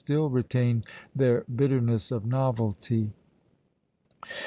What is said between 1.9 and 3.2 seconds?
of novelty."